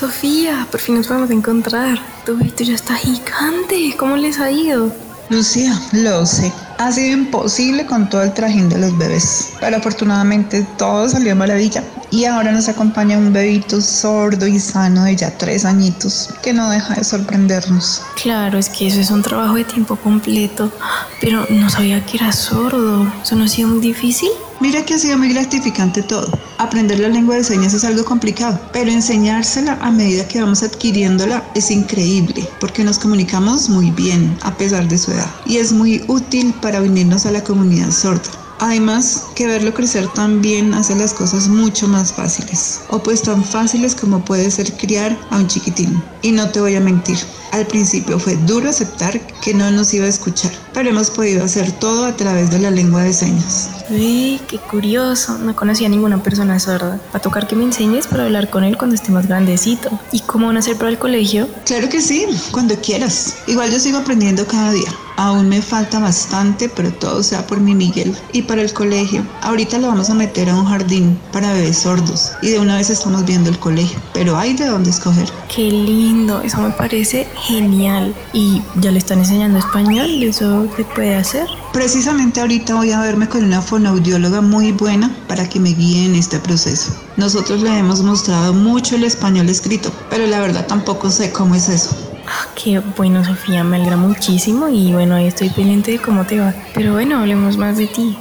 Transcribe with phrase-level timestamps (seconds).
[0.00, 1.98] Sofía, por fin nos podemos encontrar.
[2.24, 3.94] Tu bebito ya está gigante.
[3.98, 4.90] ¿Cómo les ha ido?
[5.28, 6.50] Lucía, lo sé.
[6.78, 11.84] Ha sido imposible con todo el trajín de los bebés, pero afortunadamente todo salió maravilla
[12.10, 16.70] y ahora nos acompaña un bebito sordo y sano de ya tres añitos que no
[16.70, 18.00] deja de sorprendernos.
[18.22, 20.72] Claro, es que eso es un trabajo de tiempo completo,
[21.20, 23.06] pero no sabía que era sordo.
[23.22, 24.30] ¿Eso no ha sido muy difícil?
[24.60, 26.30] Mira que ha sido muy gratificante todo.
[26.58, 31.42] Aprender la lengua de señas es algo complicado, pero enseñársela a medida que vamos adquiriéndola
[31.54, 36.04] es increíble, porque nos comunicamos muy bien a pesar de su edad y es muy
[36.08, 38.39] útil para unirnos a la comunidad sorda.
[38.60, 43.94] Además, que verlo crecer también hace las cosas mucho más fáciles, o pues tan fáciles
[43.94, 46.02] como puede ser criar a un chiquitín.
[46.22, 47.16] Y no te voy a mentir,
[47.52, 51.72] al principio fue duro aceptar que no nos iba a escuchar, pero hemos podido hacer
[51.72, 53.70] todo a través de la lengua de señas.
[53.88, 55.36] Uy, qué curioso.
[55.38, 57.00] No conocía a ninguna persona sorda.
[57.12, 59.90] Va a tocar que me enseñes para hablar con él cuando esté más grandecito.
[60.12, 61.48] ¿Y cómo van a hacer para el colegio?
[61.64, 63.34] Claro que sí, cuando quieras.
[63.48, 64.90] Igual yo sigo aprendiendo cada día.
[65.20, 68.16] Aún me falta bastante, pero todo sea por mi Miguel.
[68.32, 72.32] Y para el colegio, ahorita lo vamos a meter a un jardín para bebés sordos.
[72.40, 75.28] Y de una vez estamos viendo el colegio, pero hay de dónde escoger.
[75.54, 78.14] Qué lindo, eso me parece genial.
[78.32, 80.22] ¿Y ya le están enseñando español?
[80.22, 81.46] ¿Eso se puede hacer?
[81.74, 86.14] Precisamente ahorita voy a verme con una fonoaudióloga muy buena para que me guíe en
[86.14, 86.94] este proceso.
[87.18, 91.68] Nosotros le hemos mostrado mucho el español escrito, pero la verdad tampoco sé cómo es
[91.68, 92.09] eso.
[92.32, 96.38] Ah, qué bueno, Sofía, me alegra muchísimo y bueno, ahí estoy pendiente de cómo te
[96.38, 96.54] va.
[96.74, 98.16] Pero bueno, hablemos más de ti.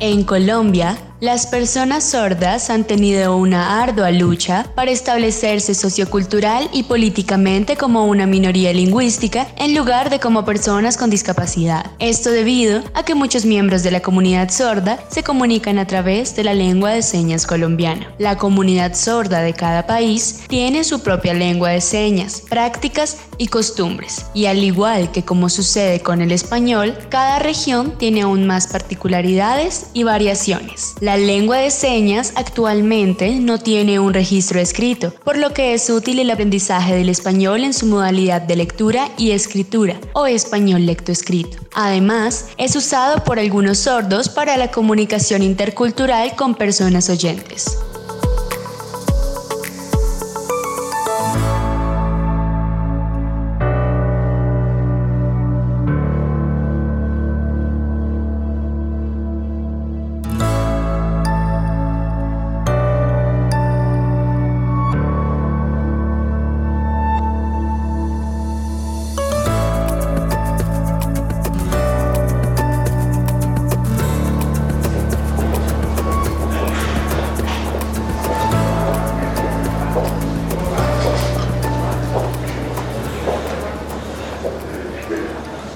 [0.00, 7.76] En Colombia, las personas sordas han tenido una ardua lucha para establecerse sociocultural y políticamente
[7.76, 11.90] como una minoría lingüística en lugar de como personas con discapacidad.
[11.98, 16.44] Esto debido a que muchos miembros de la comunidad sorda se comunican a través de
[16.44, 18.14] la lengua de señas colombiana.
[18.18, 24.26] La comunidad sorda de cada país tiene su propia lengua de señas, prácticas y costumbres,
[24.34, 29.86] y al igual que como sucede con el español, cada región tiene aún más particularidades
[29.94, 30.94] y variaciones.
[31.00, 36.18] La lengua de señas actualmente no tiene un registro escrito, por lo que es útil
[36.18, 41.58] el aprendizaje del español en su modalidad de lectura y escritura o español lectoescrito.
[41.74, 47.78] Además, es usado por algunos sordos para la comunicación intercultural con personas oyentes.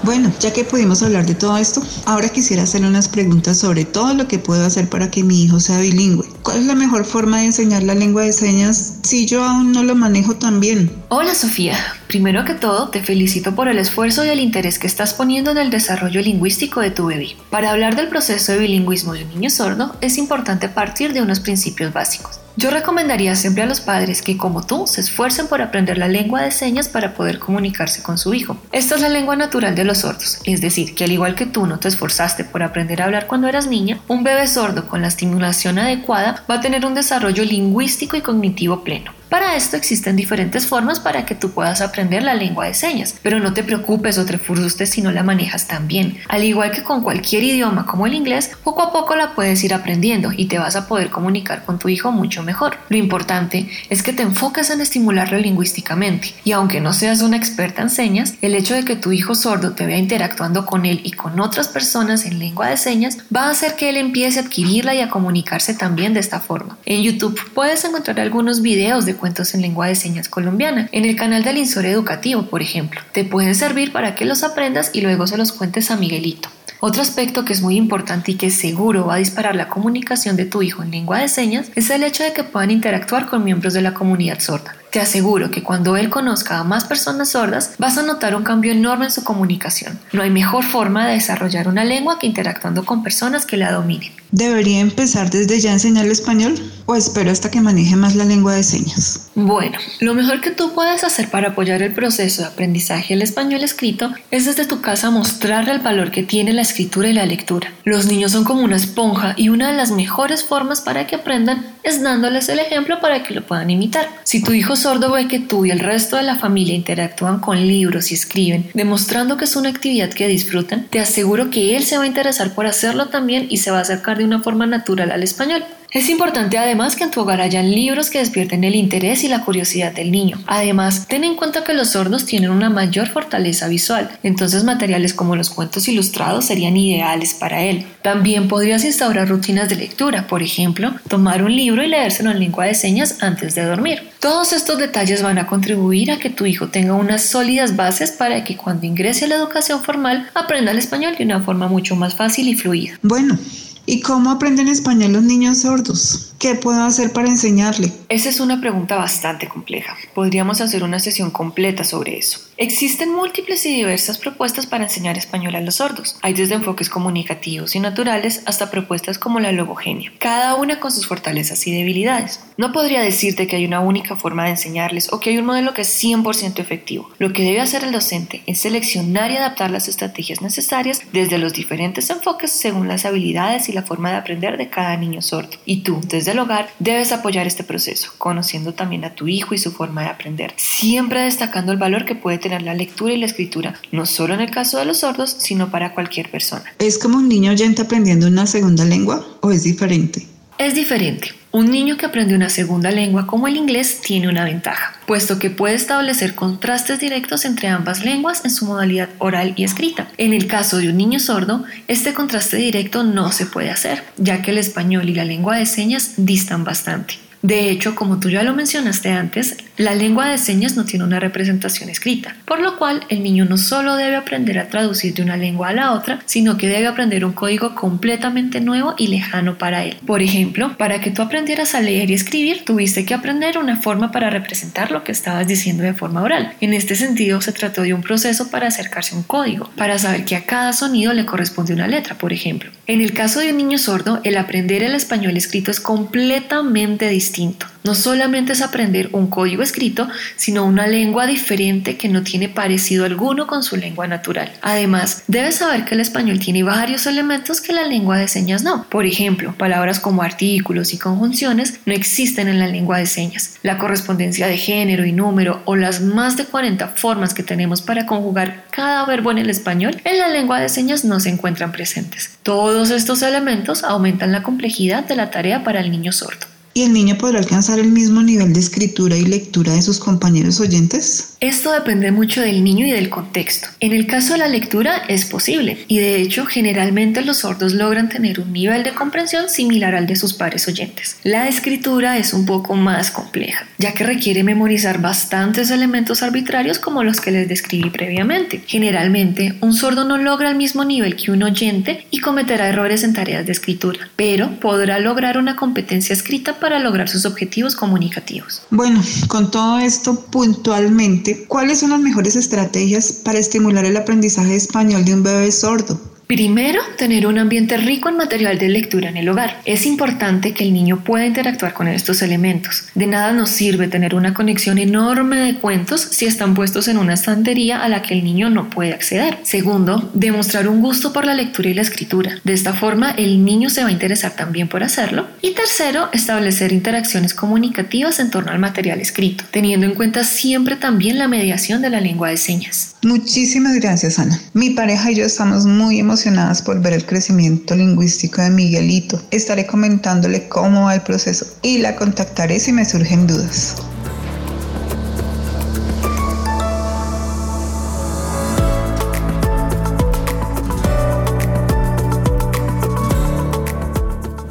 [0.03, 4.13] Bueno, ya que pudimos hablar de todo esto, ahora quisiera hacerle unas preguntas sobre todo
[4.13, 6.27] lo que puedo hacer para que mi hijo sea bilingüe.
[6.43, 9.81] ¿Cuál es la mejor forma de enseñar la lengua de señas si yo aún no
[9.81, 10.91] lo manejo tan bien?
[11.07, 11.77] Hola Sofía,
[12.07, 15.57] primero que todo te felicito por el esfuerzo y el interés que estás poniendo en
[15.57, 17.37] el desarrollo lingüístico de tu bebé.
[17.49, 21.39] Para hablar del proceso de bilingüismo de un niño sordo es importante partir de unos
[21.39, 22.42] principios básicos.
[22.55, 26.43] Yo recomendaría siempre a los padres que, como tú, se esfuercen por aprender la lengua
[26.43, 28.57] de señas para poder comunicarse con su hijo.
[28.71, 31.65] Esta es la lengua natural de los sordos, es decir, que al igual que tú
[31.65, 35.07] no te esforzaste por aprender a hablar cuando eras niña, un bebé sordo con la
[35.07, 39.11] estimulación adecuada va a tener un desarrollo lingüístico y cognitivo pleno.
[39.33, 43.39] Para esto existen diferentes formas para que tú puedas aprender la lengua de señas, pero
[43.39, 46.19] no te preocupes o te frustres si no la manejas tan bien.
[46.29, 49.73] Al igual que con cualquier idioma como el inglés, poco a poco la puedes ir
[49.73, 52.77] aprendiendo y te vas a poder comunicar con tu hijo mucho mejor.
[52.89, 57.81] Lo importante es que te enfoques en estimularlo lingüísticamente y aunque no seas una experta
[57.81, 61.09] en señas, el hecho de que tu hijo sordo te vea interactuando con él y
[61.09, 64.93] con otras personas en lengua de señas va a hacer que él empiece a adquirirla
[64.93, 66.77] y a comunicarse también de esta forma.
[66.85, 71.15] En YouTube puedes encontrar algunos videos de cuentos en lengua de señas colombiana, en el
[71.15, 72.99] canal del Insor Educativo, por ejemplo.
[73.13, 76.49] Te pueden servir para que los aprendas y luego se los cuentes a Miguelito.
[76.81, 80.43] Otro aspecto que es muy importante y que seguro va a disparar la comunicación de
[80.43, 83.73] tu hijo en lengua de señas es el hecho de que puedan interactuar con miembros
[83.73, 84.75] de la comunidad sorda.
[84.91, 88.73] Te aseguro que cuando él conozca a más personas sordas, vas a notar un cambio
[88.73, 89.97] enorme en su comunicación.
[90.11, 94.11] No hay mejor forma de desarrollar una lengua que interactuando con personas que la dominen.
[94.31, 96.55] ¿Debería empezar desde ya a enseñarle español
[96.85, 99.29] o espero hasta que maneje más la lengua de señas?
[99.35, 103.63] Bueno, lo mejor que tú puedes hacer para apoyar el proceso de aprendizaje del español
[103.63, 107.71] escrito es desde tu casa mostrarle el valor que tiene la escritura y la lectura.
[107.83, 111.65] Los niños son como una esponja y una de las mejores formas para que aprendan
[111.83, 114.07] es dándoles el ejemplo para que lo puedan imitar.
[114.23, 117.67] Si tu hijo sordo ve que tú y el resto de la familia interactúan con
[117.67, 121.97] libros y escriben, demostrando que es una actividad que disfrutan, te aseguro que él se
[121.97, 125.11] va a interesar por hacerlo también y se va a acercar de una forma natural
[125.11, 125.63] al español.
[125.93, 129.45] Es importante además que en tu hogar hayan libros que despierten el interés y la
[129.45, 130.41] curiosidad del niño.
[130.47, 135.35] Además, ten en cuenta que los sordos tienen una mayor fortaleza visual, entonces materiales como
[135.35, 137.85] los cuentos ilustrados serían ideales para él.
[138.03, 142.65] También podrías instaurar rutinas de lectura, por ejemplo, tomar un libro y leérselo en lengua
[142.65, 144.09] de señas antes de dormir.
[144.19, 148.43] Todos estos detalles van a contribuir a que tu hijo tenga unas sólidas bases para
[148.43, 152.13] que cuando ingrese a la educación formal aprenda el español de una forma mucho más
[152.15, 152.99] fácil y fluida.
[153.01, 153.37] Bueno,
[153.85, 156.32] ¿Y cómo aprenden español los niños sordos?
[156.43, 157.89] ¿Qué puedo hacer para enseñarle?
[158.09, 159.95] Esa es una pregunta bastante compleja.
[160.13, 162.41] Podríamos hacer una sesión completa sobre eso.
[162.57, 166.17] Existen múltiples y diversas propuestas para enseñar español a los sordos.
[166.21, 171.07] Hay desde enfoques comunicativos y naturales hasta propuestas como la logogenia, cada una con sus
[171.07, 172.41] fortalezas y debilidades.
[172.57, 175.73] No podría decirte que hay una única forma de enseñarles o que hay un modelo
[175.73, 177.09] que es 100% efectivo.
[177.19, 181.53] Lo que debe hacer el docente es seleccionar y adaptar las estrategias necesarias desde los
[181.53, 185.57] diferentes enfoques según las habilidades y la forma de aprender de cada niño sordo.
[185.65, 189.57] Y tú, desde el hogar, debes apoyar este proceso, conociendo también a tu hijo y
[189.57, 193.25] su forma de aprender, siempre destacando el valor que puede tener la lectura y la
[193.25, 196.65] escritura, no solo en el caso de los sordos, sino para cualquier persona.
[196.79, 200.27] ¿Es como un niño oyente aprendiendo una segunda lengua o es diferente?
[200.57, 201.29] Es diferente.
[201.55, 205.51] Un niño que aprende una segunda lengua como el inglés tiene una ventaja, puesto que
[205.51, 210.07] puede establecer contrastes directos entre ambas lenguas en su modalidad oral y escrita.
[210.17, 214.41] En el caso de un niño sordo, este contraste directo no se puede hacer, ya
[214.41, 217.19] que el español y la lengua de señas distan bastante.
[217.43, 221.19] De hecho, como tú ya lo mencionaste antes, la lengua de señas no tiene una
[221.19, 225.35] representación escrita, por lo cual el niño no solo debe aprender a traducir de una
[225.35, 229.83] lengua a la otra, sino que debe aprender un código completamente nuevo y lejano para
[229.83, 229.97] él.
[230.05, 234.11] Por ejemplo, para que tú aprendieras a leer y escribir, tuviste que aprender una forma
[234.11, 236.53] para representar lo que estabas diciendo de forma oral.
[236.61, 240.25] En este sentido, se trató de un proceso para acercarse a un código, para saber
[240.25, 242.69] que a cada sonido le corresponde una letra, por ejemplo.
[242.85, 247.72] En el caso de un niño sordo, el aprender el español escrito es completamente distinto
[247.83, 253.05] no solamente es aprender un código escrito, sino una lengua diferente que no tiene parecido
[253.05, 254.51] alguno con su lengua natural.
[254.61, 258.85] Además, debes saber que el español tiene varios elementos que la lengua de señas no.
[258.89, 263.55] Por ejemplo, palabras como artículos y conjunciones no existen en la lengua de señas.
[263.63, 268.05] La correspondencia de género y número o las más de 40 formas que tenemos para
[268.05, 272.31] conjugar cada verbo en el español en la lengua de señas no se encuentran presentes.
[272.43, 276.52] Todos estos elementos aumentan la complejidad de la tarea para el niño sordo.
[276.75, 280.59] ¿Y el niño podrá alcanzar el mismo nivel de escritura y lectura de sus compañeros
[280.59, 281.35] oyentes?
[281.39, 283.67] Esto depende mucho del niño y del contexto.
[283.79, 288.09] En el caso de la lectura es posible y de hecho generalmente los sordos logran
[288.09, 291.17] tener un nivel de comprensión similar al de sus pares oyentes.
[291.23, 297.03] La escritura es un poco más compleja, ya que requiere memorizar bastantes elementos arbitrarios como
[297.03, 298.63] los que les describí previamente.
[298.65, 303.13] Generalmente un sordo no logra el mismo nivel que un oyente y cometerá errores en
[303.13, 308.61] tareas de escritura, pero podrá lograr una competencia escrita para lograr sus objetivos comunicativos.
[308.69, 315.03] Bueno, con todo esto puntualmente, ¿cuáles son las mejores estrategias para estimular el aprendizaje español
[315.03, 315.99] de un bebé sordo?
[316.27, 319.59] Primero, tener un ambiente rico en material de lectura en el hogar.
[319.65, 322.85] Es importante que el niño pueda interactuar con estos elementos.
[322.95, 327.13] De nada nos sirve tener una conexión enorme de cuentos si están puestos en una
[327.13, 329.37] estantería a la que el niño no puede acceder.
[329.43, 332.39] Segundo, demostrar un gusto por la lectura y la escritura.
[332.43, 335.27] De esta forma, el niño se va a interesar también por hacerlo.
[335.41, 341.19] Y tercero, establecer interacciones comunicativas en torno al material escrito, teniendo en cuenta siempre también
[341.19, 342.92] la mediación de la lengua de señas.
[343.03, 344.39] Muchísimas gracias, Ana.
[344.53, 349.21] Mi pareja y yo estamos muy emocionadas por ver el crecimiento lingüístico de Miguelito.
[349.29, 353.75] Estaré comentándole cómo va el proceso y la contactaré si me surgen dudas.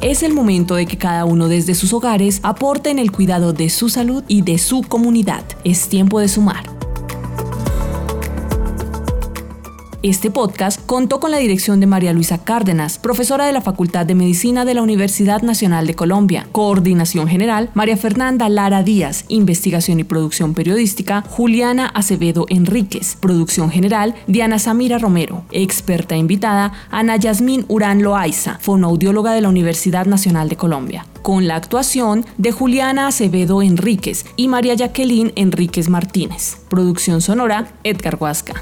[0.01, 3.71] Es el momento de que cada uno desde sus hogares aporte en el cuidado de
[3.71, 5.43] su salud y de su comunidad.
[5.63, 6.72] Es tiempo de sumar.
[10.03, 14.15] Este podcast contó con la dirección de María Luisa Cárdenas, profesora de la Facultad de
[14.15, 16.45] Medicina de la Universidad Nacional de Colombia.
[16.51, 19.23] Coordinación General, María Fernanda Lara Díaz.
[19.29, 23.15] Investigación y producción periodística, Juliana Acevedo Enríquez.
[23.15, 25.45] Producción General, Diana Samira Romero.
[25.51, 31.05] Experta invitada, Ana Yasmín Urán Loaiza, fonoaudióloga de la Universidad Nacional de Colombia.
[31.21, 36.57] Con la actuación de Juliana Acevedo Enríquez y María Jacqueline Enríquez Martínez.
[36.67, 38.61] Producción sonora, Edgar Huasca.